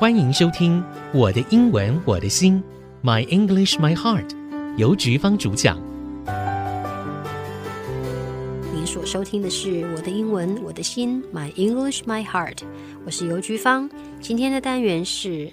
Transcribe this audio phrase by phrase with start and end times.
[0.00, 2.62] 欢迎收听《我的英文我的心》，
[3.06, 4.30] My English My Heart，
[4.76, 5.80] 由菊芳主讲。
[8.74, 12.58] 您所收听的是《我的英文我的心》，My English My Heart，
[13.04, 13.90] 我是尤菊芳。
[14.20, 15.52] 今天的单元是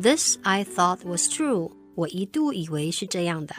[0.00, 3.54] This I thought was true，我一度以为是这样的。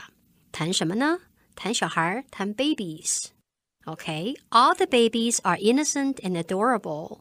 [0.51, 1.19] 谈什么呢？
[1.55, 7.19] 谈小孩，谈 babies。Okay, all the babies are innocent and adorable.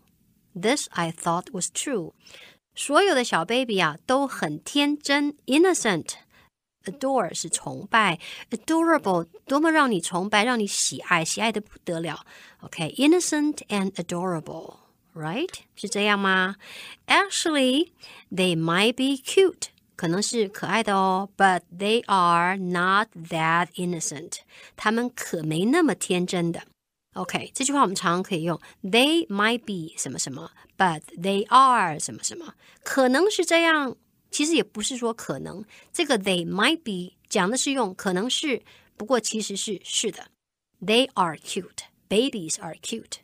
[0.54, 2.12] This I thought was true.
[2.76, 8.18] 所有的小 baby 啊都很天真，innocent。adore 是崇拜，
[8.50, 12.26] adorable 多么让你崇拜，让你喜爱，喜爱的不得了。
[12.60, 15.48] OK，innocent、okay, and adorable，right？
[15.76, 16.56] 是这样吗？
[17.06, 17.90] Actually,
[18.32, 24.38] they might be cute，可能是可爱的哦，but they are not that innocent，
[24.74, 26.62] 他们可没那么天真的。
[27.16, 33.96] OK，这句话我们常常可以用，They might be 什么什么，but they are 什么什么，可能是这样。
[34.30, 35.62] 其实也不是说可能，
[35.92, 38.62] 这个 they might be 讲的是用可能是，
[38.96, 40.28] 不过其实是是的。
[40.80, 43.18] They are cute, babies are cute。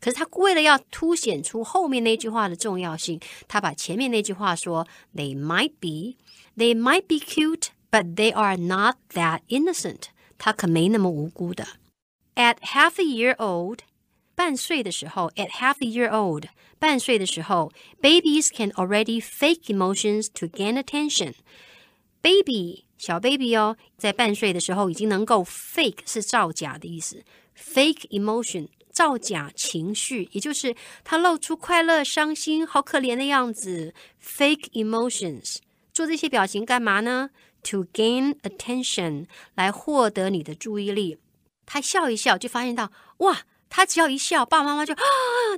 [0.00, 6.18] 可是他为了要凸显出后面那句话的重要性，他把前面那句话说 They might be,
[6.58, 10.08] they might be cute, but they are not that innocent。
[10.36, 11.66] 他可没那么无辜的。
[12.38, 13.78] At half a year old，
[14.34, 26.00] 半岁的时候，at half a year old，半岁的时候，babies can already fake emotions to gain attention。baby 小 baby 哦，在半岁的时候已经能够 fake
[26.06, 27.22] 是造假的意思，
[27.56, 30.74] fake emotion 造假情绪，也就是
[31.04, 35.58] 他露出快乐、伤心、好可怜的样子，fake emotions。
[35.92, 37.30] 做这些表情干嘛呢？
[37.70, 41.18] To gain attention，来获得你的注意力。
[41.68, 45.02] 他笑一笑，就发现到哇，他只要一笑，爸爸妈妈就啊，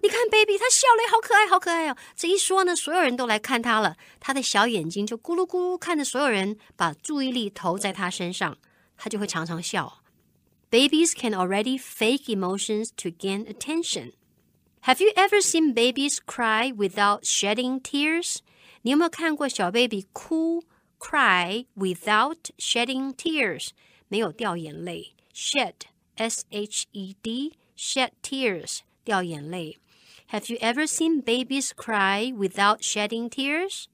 [0.02, 1.96] 你看 baby，他笑了，好可爱，好可爱哦。
[2.14, 8.56] 这一说呢，所有人都来看他了，他的小眼睛就咕噜咕噜看着所有人，把注意力投在他身上，
[8.96, 10.02] 他就会常常笑。
[10.70, 14.12] Babies can already fake emotions to gain attention.
[14.82, 18.38] Have you ever seen babies cry without shedding tears?
[18.82, 20.62] 你有没有看过小 baby 哭
[20.98, 23.70] cry without shedding tears？
[24.08, 25.74] 没有掉眼泪，shed
[26.20, 29.78] S H E D shed tears 掉眼泪。
[30.30, 33.84] Have you ever seen babies cry without shedding tears?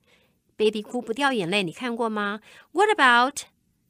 [0.57, 2.41] Baby 哭不掉眼泪，你看过吗？
[2.73, 3.43] What about？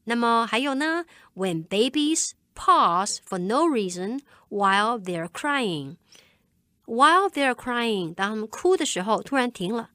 [0.04, 1.04] 那么还有呢？
[1.34, 5.96] When babies pause for no reason while they're crying.
[6.84, 9.90] While they're crying，当他们哭的时候，突然停了，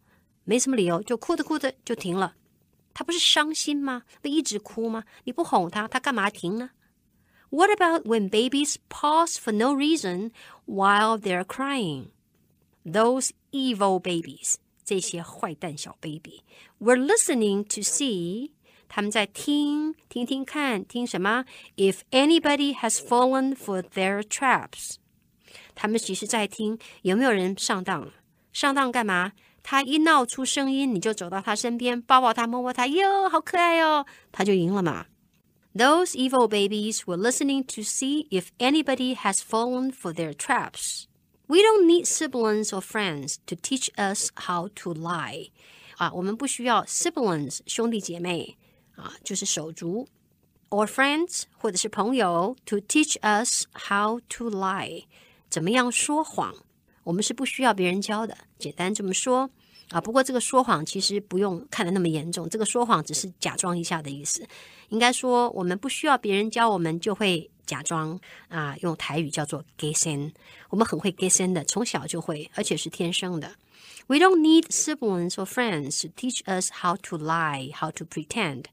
[0.45, 2.35] 没什么理由，就哭着哭着就停了。
[2.93, 4.03] 他不是伤心吗？
[4.21, 5.03] 不一直哭吗？
[5.25, 6.69] 你不哄他，他干嘛停呢
[7.51, 10.31] ？what about when babies pause for no reason
[10.65, 12.07] while they're crying?
[12.85, 14.55] Those evil babies,
[14.85, 16.41] 这些坏蛋小 baby,
[16.79, 18.51] were listening to see
[18.87, 21.45] 他们在听，听听看，听什么？
[21.75, 24.95] If anybody has fallen for their traps，
[25.75, 28.13] 他们其实在听有没有人上当了。
[28.53, 29.33] 上当干嘛？
[29.61, 35.07] 他一闹出声音，你就走到他身边，抱抱他，摸摸他，哟，好可爱哦，他就赢了嘛。
[35.75, 41.07] those evil babies were listening to see if anybody has fallen for their traps.
[41.47, 45.51] We don't need siblings or friends to teach us how to lie.
[45.97, 48.57] 啊，我们不需要 siblings 兄弟姐妹
[48.95, 50.07] 啊，就是手足，
[50.69, 55.05] or friends 或者是朋友 to teach us how to lie，
[55.49, 56.53] 怎么样说谎，
[57.03, 58.37] 我们是不需要别人教的。
[58.59, 59.49] 简单这么说
[59.91, 64.45] 啊，不过这个说谎其实不用看得那么严重，这个说谎只是假装一下的意思。
[64.89, 68.19] 应该说，我们不需要别人教我们，就会假装
[68.49, 70.33] 啊，用台语叫做 g e s s n
[70.69, 73.55] 我们很会 g e s s n 的，从小就会，而且是天生的。
[74.07, 78.65] We don't need siblings or friends to teach us how to lie, how to pretend.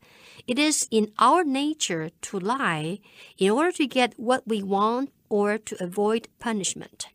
[0.46, 3.00] It is in our nature to lie
[3.36, 7.06] in order to get what we want or to avoid punishment.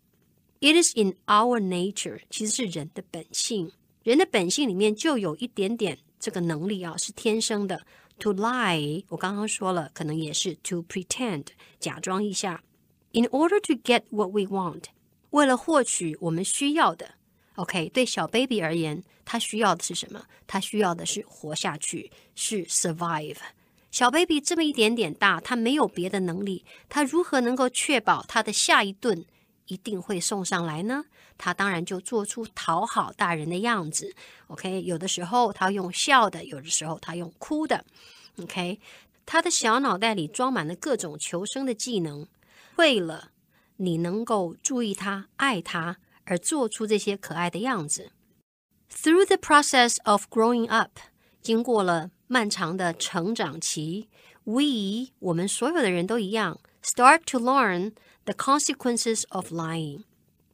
[0.59, 3.71] It is in our nature，其实是人的本性，
[4.04, 7.86] 人的本性里面就有一点点这个能力啊，是天生的。
[8.18, 11.46] To lie，我刚刚说了，可能也是 to pretend，
[11.80, 12.62] 假装一下。
[13.12, 14.84] In order to get what we want，
[15.30, 17.14] 为了获取我们需要的。
[17.54, 20.26] OK，对小 baby 而言，他需要的是什么？
[20.46, 23.38] 他需要的是活下去，是 survive。
[23.90, 29.24] 小 baby 这么一点点大，他没有别的能力，他如何能够确保他的下一顿
[29.66, 31.04] 一定会送上来呢？
[31.36, 34.14] 他当然就做出讨好大人的样子。
[34.48, 37.84] OK，有的时候他用笑的，有的时候他用哭的。
[38.42, 38.80] OK，
[39.24, 42.26] 他的小脑袋里装满了各种求生的技能，
[42.76, 43.30] 为了
[43.76, 48.12] 你能够注意他、爱他而做出这些可爱的样子。
[48.90, 50.98] Through the process of growing up，
[51.42, 54.08] 经过了漫长的成长期
[54.44, 57.92] ，we 我们所有的人都一样，start to learn
[58.25, 60.03] the consequences of lying。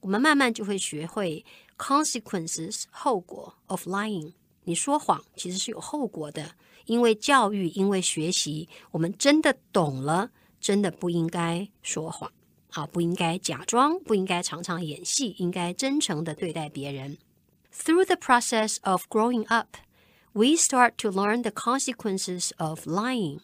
[0.01, 1.43] 我们慢慢就会学会
[1.77, 4.33] consequences 后果 of lying。
[4.63, 6.55] 你说谎其实是有后果的，
[6.85, 12.31] 因为教育，因为学习，我们真的懂了，真的不应该说谎
[12.71, 17.17] 啊，不应该假装，不应该常常演戏，应该真诚的对待别人。
[17.71, 19.77] Through the process of growing up,
[20.33, 23.39] we start to learn the consequences of lying.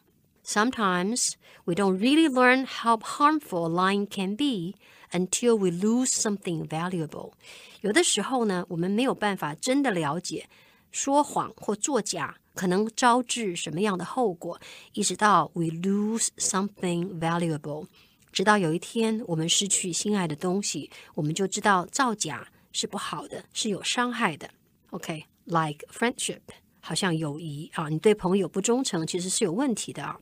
[0.45, 1.33] Sometimes
[1.65, 4.75] we don't really learn how harmful lying can be
[5.11, 7.33] until we lose something valuable.
[7.81, 10.49] 有的时候呢，我们没有办法真的了解
[10.91, 14.59] 说谎或作假可能招致什么样的后果，
[14.93, 17.87] 一直到 we lose something valuable，
[18.31, 22.47] 直到有一天我们失去心爱的东西，我们就知道造假。
[22.73, 24.49] 是不好的，是有伤害的。
[24.91, 25.91] OK，like、okay?
[25.91, 26.39] friendship，
[26.85, 30.19] 好像友谊啊，你对朋友不忠诚，其实是有问题的啊。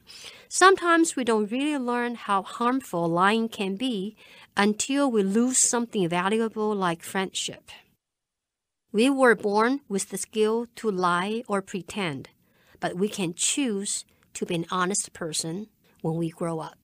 [0.49, 4.15] Sometimes we don't really learn how harmful lying can be
[4.55, 7.61] until we lose something valuable like friendship.
[8.91, 12.25] We were born with the skill to lie or pretend,
[12.79, 14.01] but we can choose
[14.33, 15.67] to be an honest person
[16.01, 16.75] when we grow up.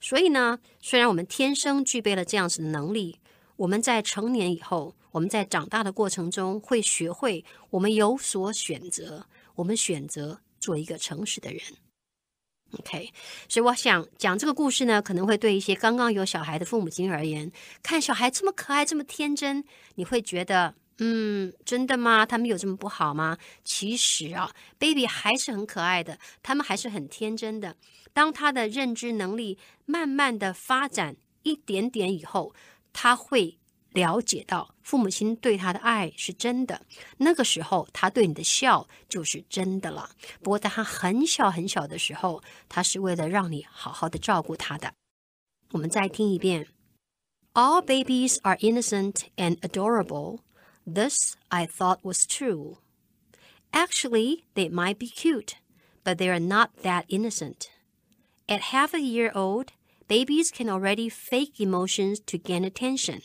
[0.00, 3.20] 所以呢，虽然我们天生具备了这样子的能力，
[3.55, 9.25] 我们在成年以后，我们在长大的过程中会学会，我们有所选择，
[9.55, 11.61] 我们选择做一个诚实的人。
[12.79, 13.13] OK，
[13.47, 17.49] 所以我想讲这个故事呢，可能会对一些刚刚有小孩的父母亲而言，
[17.81, 19.63] 看小孩这么可爱，这么天真，
[19.93, 22.25] 你会觉得，嗯，真的吗？
[22.25, 23.37] 他们有这么不好吗？
[23.63, 27.77] 其实啊，baby 还是很可爱的，他们还是很天真的。
[28.11, 32.53] 当他的认知能力慢慢的发展一点点以后，
[32.94, 33.58] 他会
[33.92, 36.86] 了解到父母亲对他的爱是真的，
[37.18, 40.10] 那个时候他对你的笑就是真的了。
[40.42, 44.94] 不过在他很小很小的时候，他是为了让你好好的照顾他的。
[45.72, 46.68] 我们再听一遍：
[47.54, 50.40] All babies are innocent and adorable.
[50.84, 52.78] This I thought was true.
[53.72, 55.54] Actually, they might be cute,
[56.02, 57.68] but they are not that innocent.
[58.48, 59.68] At half a year old,
[60.07, 63.21] babies can already fake emotions to gain attention.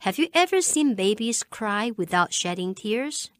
[0.00, 3.30] Have you ever seen babies cry without shedding tears?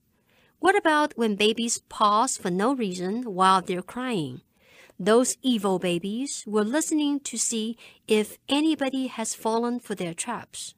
[0.59, 4.41] What about when babies pause for no reason while they're crying?
[4.99, 7.77] Those evil babies were listening to see
[8.09, 10.75] if anybody has fallen for their traps.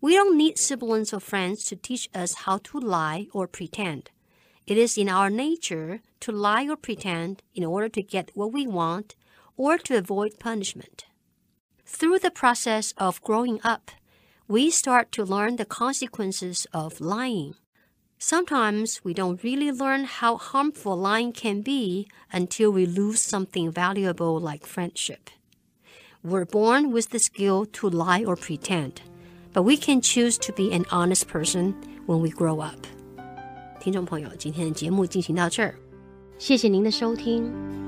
[0.00, 4.10] We don't need siblings or friends to teach us how to lie or pretend.
[4.66, 8.66] It is in our nature to lie or pretend in order to get what we
[8.66, 9.14] want
[9.57, 11.05] or to avoid punishment.
[11.85, 13.91] Through the process of growing up,
[14.47, 17.55] we start to learn the consequences of lying.
[18.17, 24.39] Sometimes we don't really learn how harmful lying can be until we lose something valuable
[24.39, 25.29] like friendship.
[26.23, 29.01] We're born with the skill to lie or pretend,
[29.53, 31.73] but we can choose to be an honest person
[32.05, 32.85] when we grow up.
[33.79, 35.73] 听众朋友，今天的节目进行到这儿，
[36.37, 37.84] 谢谢您的收听。